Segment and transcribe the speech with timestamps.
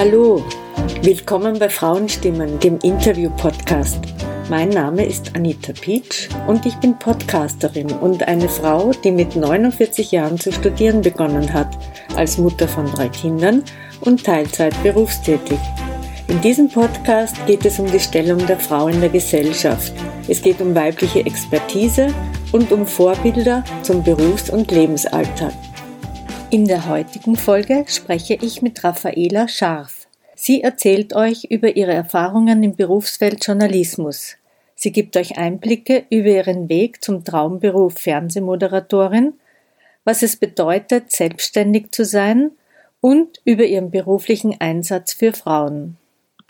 [0.00, 0.42] Hallo,
[1.02, 3.98] willkommen bei Frauenstimmen, dem Interview-Podcast.
[4.48, 10.10] Mein Name ist Anita Pietsch und ich bin Podcasterin und eine Frau, die mit 49
[10.10, 11.76] Jahren zu studieren begonnen hat,
[12.16, 13.62] als Mutter von drei Kindern
[14.00, 15.58] und Teilzeit berufstätig.
[16.28, 19.92] In diesem Podcast geht es um die Stellung der Frau in der Gesellschaft.
[20.28, 22.06] Es geht um weibliche Expertise
[22.52, 25.52] und um Vorbilder zum Berufs- und Lebensalltag.
[26.52, 29.99] In der heutigen Folge spreche ich mit Raffaela Scharf.
[30.42, 34.36] Sie erzählt euch über ihre Erfahrungen im Berufsfeld Journalismus.
[34.74, 39.34] Sie gibt euch Einblicke über ihren Weg zum Traumberuf Fernsehmoderatorin,
[40.04, 42.52] was es bedeutet, selbstständig zu sein
[43.02, 45.98] und über ihren beruflichen Einsatz für Frauen.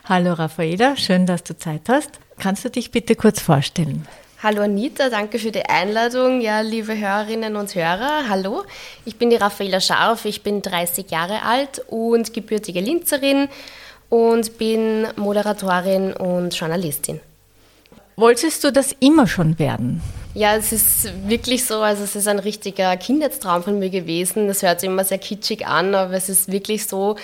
[0.05, 2.11] Hallo Raffaela, schön, dass du Zeit hast.
[2.39, 4.07] Kannst du dich bitte kurz vorstellen?
[4.41, 6.39] Hallo Anita, danke für die Einladung.
[6.39, 8.63] Ja, liebe Hörerinnen und Hörer, hallo.
[9.03, 13.49] Ich bin die Raffaela Scharf, ich bin 30 Jahre alt und gebürtige Linzerin
[14.11, 17.21] und bin Moderatorin und Journalistin.
[18.17, 20.01] Wolltest du das immer schon werden?
[20.33, 24.47] Ja, es ist wirklich so, also es ist ein richtiger Kindheitstraum von mir gewesen.
[24.47, 27.15] Das hört sich immer sehr kitschig an, aber es ist wirklich so,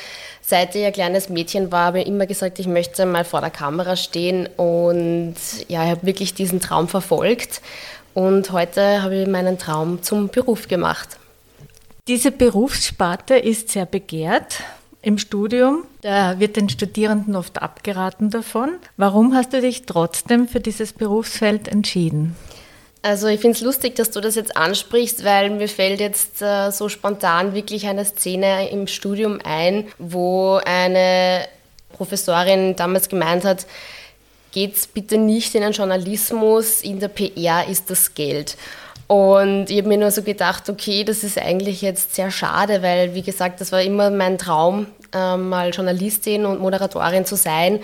[0.41, 3.49] seit ich ein kleines Mädchen war, habe ich immer gesagt, ich möchte mal vor der
[3.49, 5.35] Kamera stehen und
[5.67, 7.61] ja, ich habe wirklich diesen Traum verfolgt
[8.13, 11.17] und heute habe ich meinen Traum zum Beruf gemacht.
[12.07, 14.63] Diese Berufssparte ist sehr begehrt
[15.07, 15.85] im Studium.
[16.01, 18.71] Da wird den Studierenden oft abgeraten davon.
[18.97, 22.35] Warum hast du dich trotzdem für dieses Berufsfeld entschieden?
[23.03, 26.71] Also ich finde es lustig, dass du das jetzt ansprichst, weil mir fällt jetzt äh,
[26.71, 31.47] so spontan wirklich eine Szene im Studium ein, wo eine
[31.93, 33.65] Professorin damals gemeint hat,
[34.51, 38.57] geht's bitte nicht in den Journalismus, in der PR ist das Geld.
[39.07, 43.13] Und ich habe mir nur so gedacht, okay, das ist eigentlich jetzt sehr schade, weil,
[43.13, 47.79] wie gesagt, das war immer mein Traum, äh, mal Journalistin und Moderatorin zu sein.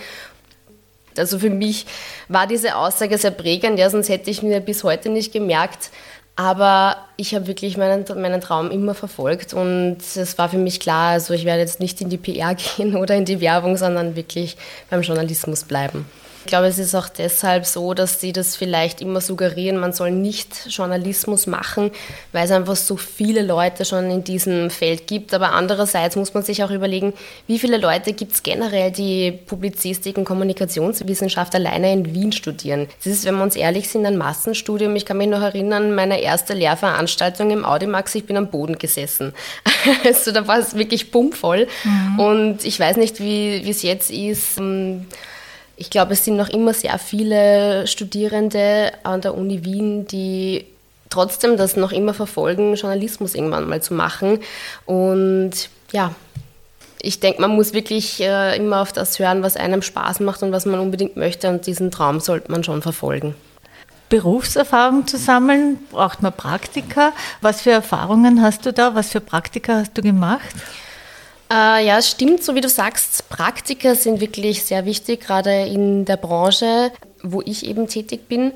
[1.17, 1.85] Also für mich
[2.27, 5.91] war diese Aussage sehr prägend, ja, sonst hätte ich mir bis heute nicht gemerkt.
[6.35, 11.11] Aber ich habe wirklich meinen, meinen Traum immer verfolgt und es war für mich klar,
[11.11, 14.57] also ich werde jetzt nicht in die PR gehen oder in die Werbung, sondern wirklich
[14.89, 16.05] beim Journalismus bleiben.
[16.43, 20.11] Ich glaube, es ist auch deshalb so, dass sie das vielleicht immer suggerieren, man soll
[20.11, 21.89] nicht Journalismus machen,
[22.33, 25.33] weil es einfach so viele Leute schon in diesem Feld gibt.
[25.33, 27.13] Aber andererseits muss man sich auch überlegen,
[27.47, 32.87] wie viele Leute gibt es generell, die Publizistik und Kommunikationswissenschaft alleine in Wien studieren.
[32.97, 34.97] Das ist, wenn wir uns ehrlich sind, ein Massenstudium.
[34.97, 39.33] Ich kann mich noch erinnern, meine erste Lehrveranstaltung im Audimax, ich bin am Boden gesessen.
[40.05, 41.67] Also da war es wirklich bummvoll.
[41.83, 42.19] Mhm.
[42.19, 44.59] Und ich weiß nicht, wie es jetzt ist.
[45.83, 50.63] Ich glaube, es sind noch immer sehr viele Studierende an der Uni Wien, die
[51.09, 54.39] trotzdem das noch immer verfolgen, Journalismus irgendwann mal zu machen.
[54.85, 55.51] Und
[55.91, 56.15] ja,
[57.01, 60.53] ich denke, man muss wirklich äh, immer auf das hören, was einem Spaß macht und
[60.53, 61.49] was man unbedingt möchte.
[61.49, 63.35] Und diesen Traum sollte man schon verfolgen.
[64.07, 67.11] Berufserfahrung zu sammeln, braucht man Praktika.
[67.41, 68.95] Was für Erfahrungen hast du da?
[68.95, 70.55] Was für Praktika hast du gemacht?
[71.51, 76.05] Äh, ja, es stimmt, so wie du sagst, Praktika sind wirklich sehr wichtig, gerade in
[76.05, 78.51] der Branche, wo ich eben tätig bin.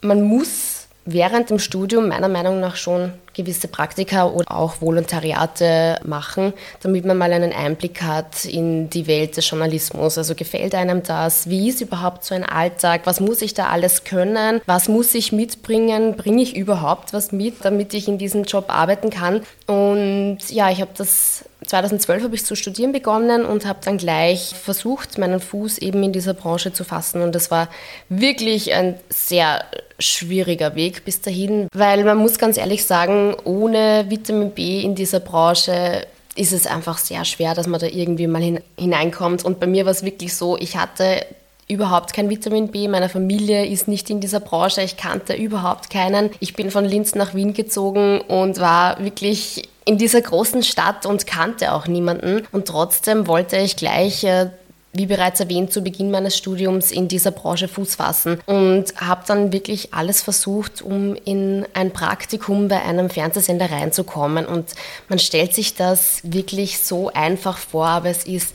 [0.00, 6.52] Man muss während dem Studium meiner Meinung nach schon gewisse Praktika oder auch Volontariate machen,
[6.82, 10.18] damit man mal einen Einblick hat in die Welt des Journalismus.
[10.18, 11.48] Also gefällt einem das?
[11.48, 13.02] Wie ist überhaupt so ein Alltag?
[13.04, 14.60] Was muss ich da alles können?
[14.66, 16.16] Was muss ich mitbringen?
[16.16, 19.42] Bringe ich überhaupt was mit, damit ich in diesem Job arbeiten kann?
[19.66, 24.54] Und ja, ich habe das 2012 habe ich zu studieren begonnen und habe dann gleich
[24.60, 27.22] versucht, meinen Fuß eben in dieser Branche zu fassen.
[27.22, 27.68] Und das war
[28.08, 29.64] wirklich ein sehr
[30.00, 35.20] schwieriger Weg bis dahin, weil man muss ganz ehrlich sagen, ohne Vitamin B in dieser
[35.20, 39.44] Branche ist es einfach sehr schwer, dass man da irgendwie mal hineinkommt.
[39.44, 41.24] Und bei mir war es wirklich so, ich hatte
[41.68, 42.88] überhaupt kein Vitamin B.
[42.88, 44.82] Meine Familie ist nicht in dieser Branche.
[44.82, 46.30] Ich kannte überhaupt keinen.
[46.40, 51.26] Ich bin von Linz nach Wien gezogen und war wirklich in dieser großen Stadt und
[51.26, 52.46] kannte auch niemanden.
[52.52, 54.50] Und trotzdem wollte ich gleich äh,
[54.92, 59.52] wie bereits erwähnt, zu Beginn meines Studiums in dieser Branche Fuß fassen und habe dann
[59.52, 64.46] wirklich alles versucht, um in ein Praktikum bei einem Fernsehsender reinzukommen.
[64.46, 64.70] Und
[65.08, 68.54] man stellt sich das wirklich so einfach vor, aber es ist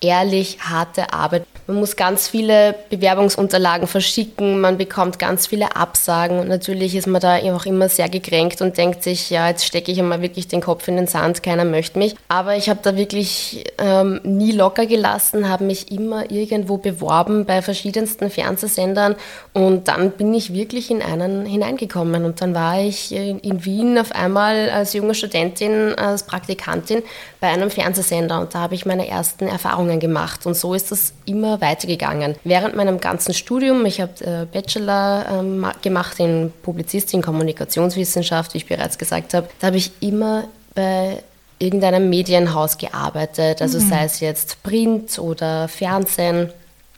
[0.00, 1.44] ehrlich harte Arbeit.
[1.66, 7.22] Man muss ganz viele Bewerbungsunterlagen verschicken, man bekommt ganz viele Absagen und natürlich ist man
[7.22, 10.60] da auch immer sehr gekränkt und denkt sich, ja, jetzt stecke ich einmal wirklich den
[10.60, 12.16] Kopf in den Sand, keiner möchte mich.
[12.28, 17.62] Aber ich habe da wirklich ähm, nie locker gelassen, habe mich immer irgendwo beworben bei
[17.62, 19.14] verschiedensten Fernsehsendern
[19.54, 23.98] und dann bin ich wirklich in einen hineingekommen und dann war ich in, in Wien
[23.98, 27.02] auf einmal als junge Studentin, als Praktikantin
[27.44, 31.12] bei einem Fernsehsender und da habe ich meine ersten Erfahrungen gemacht und so ist das
[31.26, 32.36] immer weitergegangen.
[32.42, 38.66] Während meinem ganzen Studium, ich habe äh, Bachelor ähm, gemacht in Publizistik, Kommunikationswissenschaft, wie ich
[38.66, 40.44] bereits gesagt habe, da habe ich immer
[40.74, 41.22] bei
[41.58, 43.90] irgendeinem Medienhaus gearbeitet, also mhm.
[43.90, 46.50] sei es jetzt Print oder Fernsehen.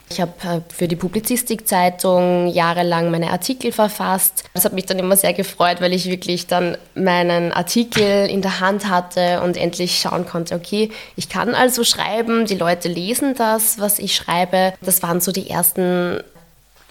[0.09, 4.45] Ich habe äh, für die Publizistikzeitung jahrelang meine Artikel verfasst.
[4.53, 8.59] Das hat mich dann immer sehr gefreut, weil ich wirklich dann meinen Artikel in der
[8.59, 13.79] Hand hatte und endlich schauen konnte, okay, ich kann also schreiben, die Leute lesen das,
[13.79, 14.73] was ich schreibe.
[14.81, 16.21] Das waren so die ersten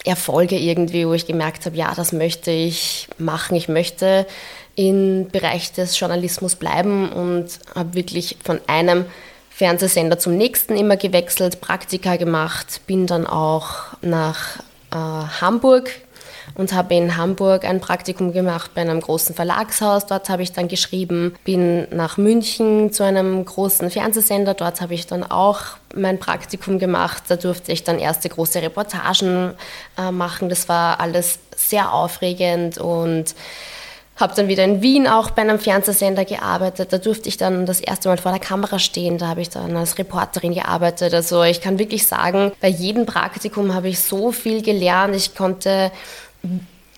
[0.05, 3.55] Erfolge irgendwie, wo ich gemerkt habe, ja, das möchte ich machen.
[3.57, 4.27] Ich möchte
[4.75, 9.05] im Bereich des Journalismus bleiben und habe wirklich von einem
[9.57, 13.69] Fernsehsender zum nächsten immer gewechselt, Praktika gemacht, bin dann auch
[14.03, 14.59] nach
[14.91, 14.95] äh,
[15.41, 15.89] Hamburg
[16.53, 20.05] und habe in Hamburg ein Praktikum gemacht bei einem großen Verlagshaus.
[20.05, 24.53] Dort habe ich dann geschrieben, bin nach München zu einem großen Fernsehsender.
[24.53, 25.61] Dort habe ich dann auch
[25.95, 27.23] mein Praktikum gemacht.
[27.27, 29.55] Da durfte ich dann erste große Reportagen
[29.97, 30.49] äh, machen.
[30.49, 33.33] Das war alles sehr aufregend und
[34.17, 36.91] habe dann wieder in Wien auch bei einem Fernsehsender gearbeitet.
[36.91, 39.17] Da durfte ich dann das erste Mal vor der Kamera stehen.
[39.17, 41.13] Da habe ich dann als Reporterin gearbeitet.
[41.13, 45.15] Also ich kann wirklich sagen, bei jedem Praktikum habe ich so viel gelernt.
[45.15, 45.91] Ich konnte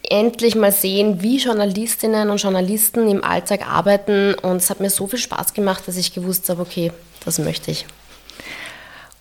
[0.09, 4.33] endlich mal sehen, wie Journalistinnen und Journalisten im Alltag arbeiten.
[4.35, 6.91] Und es hat mir so viel Spaß gemacht, dass ich gewusst habe, okay,
[7.25, 7.85] das möchte ich.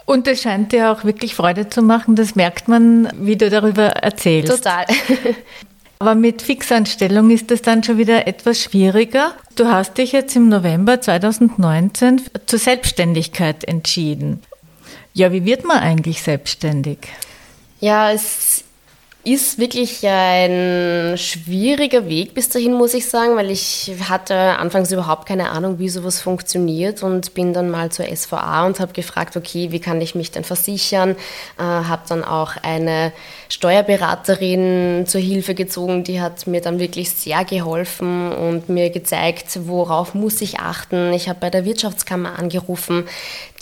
[0.05, 2.17] Und es scheint dir auch wirklich Freude zu machen.
[2.17, 4.51] Das merkt man, wie du darüber erzählst.
[4.51, 4.87] Total.
[6.01, 9.33] Aber mit Fixanstellung ist es dann schon wieder etwas schwieriger.
[9.57, 14.43] Du hast dich jetzt im November 2019 zur Selbstständigkeit entschieden.
[15.13, 16.99] Ja, wie wird man eigentlich selbstständig?
[17.81, 18.63] Ja, es
[19.25, 25.27] ist wirklich ein schwieriger Weg bis dahin, muss ich sagen, weil ich hatte anfangs überhaupt
[25.27, 29.71] keine Ahnung, wie sowas funktioniert und bin dann mal zur SVA und habe gefragt, okay,
[29.71, 31.11] wie kann ich mich denn versichern?
[31.59, 33.13] Äh, habe dann auch eine
[33.49, 40.15] Steuerberaterin zur Hilfe gezogen, die hat mir dann wirklich sehr geholfen und mir gezeigt, worauf
[40.15, 41.13] muss ich achten.
[41.15, 43.05] Ich habe bei der Wirtschaftskammer angerufen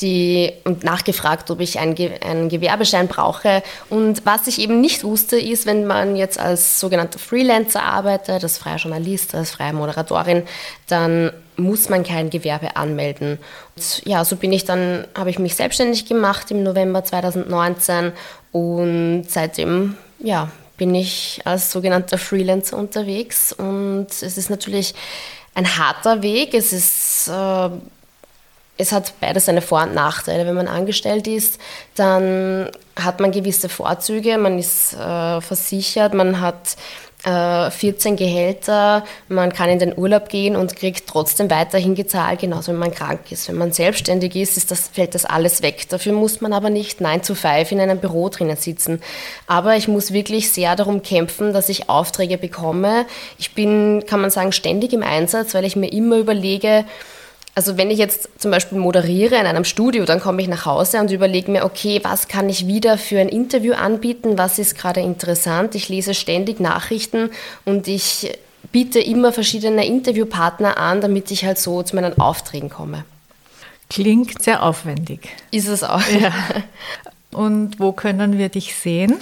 [0.00, 3.62] die, und nachgefragt, ob ich einen, einen Gewerbeschein brauche.
[3.88, 8.58] Und was ich eben nicht wusste, ist, wenn man jetzt als sogenannter Freelancer arbeitet, als
[8.58, 10.42] freier Journalist, als freie Moderatorin,
[10.88, 13.38] dann muss man kein Gewerbe anmelden.
[13.74, 18.12] Und ja, so bin ich dann, habe ich mich selbstständig gemacht im November 2019
[18.52, 24.94] und seitdem, ja, bin ich als sogenannter Freelancer unterwegs und es ist natürlich
[25.54, 26.52] ein harter Weg.
[26.52, 27.70] Es ist äh,
[28.78, 30.46] es hat beides seine Vor- und Nachteile.
[30.46, 31.58] Wenn man angestellt ist,
[31.94, 36.76] dann hat man gewisse Vorzüge, man ist äh, versichert, man hat
[37.26, 42.78] 14 Gehälter, man kann in den Urlaub gehen und kriegt trotzdem weiterhin gezahlt, genauso wenn
[42.78, 43.48] man krank ist.
[43.48, 45.88] Wenn man selbstständig ist, ist das, fällt das alles weg.
[45.88, 49.02] Dafür muss man aber nicht 9 to 5 in einem Büro drinnen sitzen.
[49.48, 53.06] Aber ich muss wirklich sehr darum kämpfen, dass ich Aufträge bekomme.
[53.38, 56.84] Ich bin, kann man sagen, ständig im Einsatz, weil ich mir immer überlege,
[57.56, 61.00] also wenn ich jetzt zum Beispiel moderiere in einem Studio, dann komme ich nach Hause
[61.00, 65.00] und überlege mir, okay, was kann ich wieder für ein Interview anbieten, was ist gerade
[65.00, 65.74] interessant.
[65.74, 67.30] Ich lese ständig Nachrichten
[67.64, 68.38] und ich
[68.72, 73.06] biete immer verschiedene Interviewpartner an, damit ich halt so zu meinen Aufträgen komme.
[73.88, 75.30] Klingt sehr aufwendig.
[75.50, 76.06] Ist es auch.
[76.08, 76.32] Ja.
[77.32, 79.16] Und wo können wir dich sehen?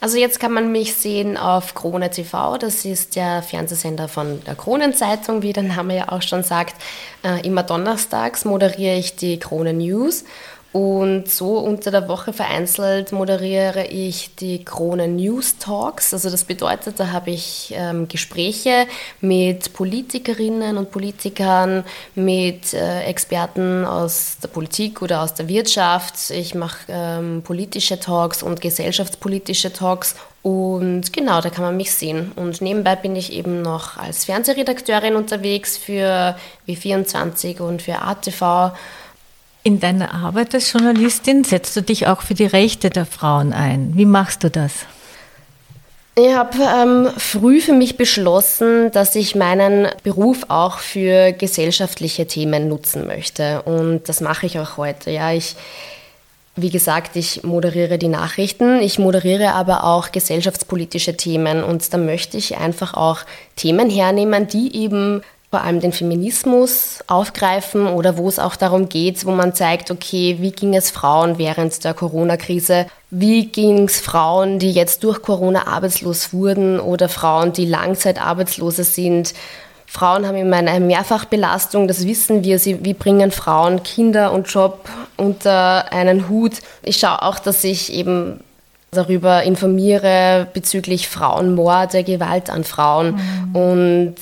[0.00, 4.54] Also jetzt kann man mich sehen auf Krone TV, das ist der Fernsehsender von der
[4.54, 6.76] Kronenzeitung, wie der Name ja auch schon sagt.
[7.24, 10.24] Äh, immer donnerstags moderiere ich die Krone News
[10.70, 16.12] und so unter der Woche vereinzelt moderiere ich die Krone News Talks.
[16.12, 18.86] Also das bedeutet, da habe ich ähm, Gespräche
[19.22, 21.84] mit Politikerinnen und Politikern,
[22.14, 26.30] mit äh, Experten aus der Politik oder aus der Wirtschaft.
[26.30, 30.16] Ich mache ähm, politische Talks und gesellschaftspolitische Talks.
[30.42, 32.32] Und genau, da kann man mich sehen.
[32.36, 38.72] Und nebenbei bin ich eben noch als Fernsehredakteurin unterwegs für W24 und für ATV
[39.68, 43.92] in deiner Arbeit als Journalistin setzt du dich auch für die Rechte der Frauen ein.
[43.96, 44.72] Wie machst du das?
[46.14, 52.66] Ich habe ähm, früh für mich beschlossen, dass ich meinen Beruf auch für gesellschaftliche Themen
[52.68, 53.60] nutzen möchte.
[53.62, 55.10] Und das mache ich auch heute.
[55.10, 55.54] Ja, ich
[56.56, 62.36] Wie gesagt, ich moderiere die Nachrichten, ich moderiere aber auch gesellschaftspolitische Themen und da möchte
[62.38, 63.18] ich einfach auch
[63.54, 69.24] Themen hernehmen, die eben vor allem den Feminismus aufgreifen oder wo es auch darum geht,
[69.24, 72.86] wo man zeigt, okay, wie ging es Frauen während der Corona-Krise?
[73.10, 79.32] Wie ging es Frauen, die jetzt durch Corona arbeitslos wurden oder Frauen, die Langzeitarbeitslose sind?
[79.86, 82.58] Frauen haben immer eine Mehrfachbelastung, das wissen wir.
[82.58, 84.86] Sie, wie bringen Frauen Kinder und Job
[85.16, 86.58] unter einen Hut?
[86.82, 88.40] Ich schaue auch, dass ich eben
[88.90, 93.56] darüber informiere bezüglich Frauenmorde, Gewalt an Frauen mhm.
[93.56, 94.14] und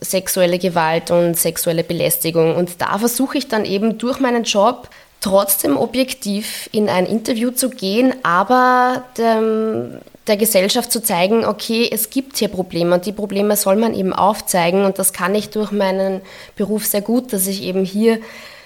[0.00, 2.54] sexuelle Gewalt und sexuelle Belästigung.
[2.54, 4.88] Und da versuche ich dann eben durch meinen Job
[5.20, 12.10] trotzdem objektiv in ein Interview zu gehen, aber dem, der Gesellschaft zu zeigen, okay, es
[12.10, 15.72] gibt hier Probleme und die Probleme soll man eben aufzeigen und das kann ich durch
[15.72, 16.20] meinen
[16.56, 18.18] Beruf sehr gut, dass ich eben hier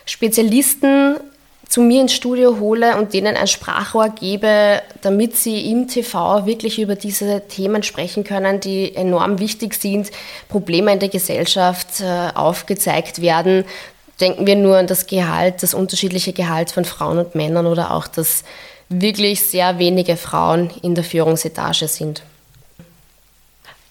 [0.07, 1.17] Spezialisten
[1.69, 6.79] zu mir ins Studio hole und denen ein Sprachrohr gebe, damit sie im TV wirklich
[6.79, 10.11] über diese Themen sprechen können, die enorm wichtig sind,
[10.49, 13.65] Probleme in der Gesellschaft äh, aufgezeigt werden.
[14.21, 18.07] Denken wir nur an das Gehalt, das unterschiedliche Gehalt von Frauen und Männern oder auch,
[18.07, 18.45] dass
[18.89, 22.23] wirklich sehr wenige Frauen in der Führungsetage sind.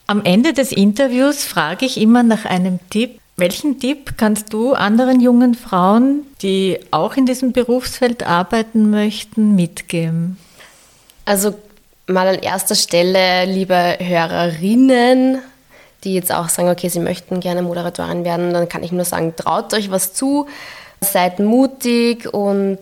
[0.08, 5.20] Am Ende des Interviews frage ich immer nach einem Tipp, welchen Tipp kannst du anderen
[5.20, 10.38] jungen Frauen, die auch in diesem Berufsfeld arbeiten möchten, mitgeben?
[11.25, 11.56] Also
[12.08, 15.39] mal an erster Stelle, liebe Hörerinnen,
[16.04, 19.34] die jetzt auch sagen, okay, sie möchten gerne Moderatorin werden, dann kann ich nur sagen,
[19.36, 20.48] traut euch was zu,
[21.01, 22.80] seid mutig und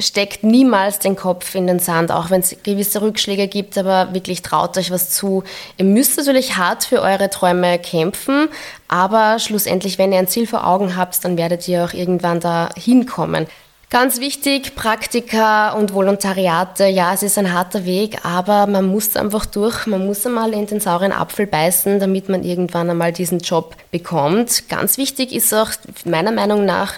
[0.00, 4.42] steckt niemals den Kopf in den Sand, auch wenn es gewisse Rückschläge gibt, aber wirklich
[4.42, 5.42] traut euch was zu.
[5.76, 8.48] Ihr müsst natürlich hart für eure Träume kämpfen,
[8.86, 12.70] aber schlussendlich, wenn ihr ein Ziel vor Augen habt, dann werdet ihr auch irgendwann da
[12.76, 13.46] hinkommen.
[13.90, 16.88] Ganz wichtig, Praktika und Volontariate.
[16.88, 19.86] Ja, es ist ein harter Weg, aber man muss einfach durch.
[19.86, 24.68] Man muss einmal in den sauren Apfel beißen, damit man irgendwann einmal diesen Job bekommt.
[24.68, 25.70] Ganz wichtig ist auch
[26.04, 26.96] meiner Meinung nach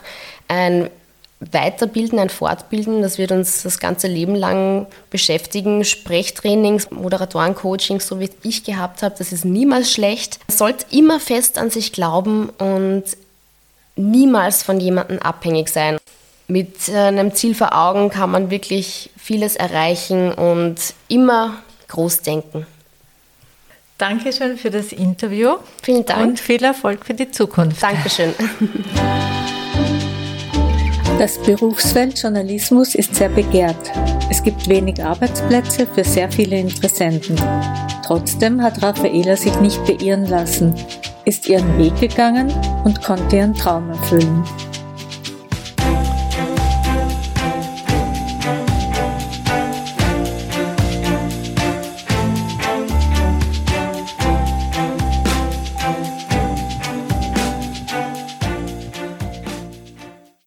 [0.49, 0.91] ein
[1.41, 5.85] Weiterbilden, ein Fortbilden, das wird uns das ganze Leben lang beschäftigen.
[5.85, 10.39] Sprechtrainings, Moderatorencoachings, so wie ich gehabt habe, das ist niemals schlecht.
[10.49, 13.05] Man sollte immer fest an sich glauben und
[13.97, 15.99] niemals von jemandem abhängig sein.
[16.47, 20.77] Mit einem Ziel vor Augen kann man wirklich vieles erreichen und
[21.09, 22.67] immer groß denken.
[23.97, 25.57] Dankeschön für das Interview.
[25.83, 26.23] Vielen Dank.
[26.23, 27.83] Und viel Erfolg für die Zukunft.
[27.83, 28.35] Dankeschön.
[31.21, 33.93] Das Berufsfeld Journalismus ist sehr begehrt.
[34.31, 37.37] Es gibt wenig Arbeitsplätze für sehr viele Interessenten.
[38.07, 40.75] Trotzdem hat Raffaela sich nicht beirren lassen,
[41.27, 42.51] ist ihren Weg gegangen
[42.85, 44.43] und konnte ihren Traum erfüllen.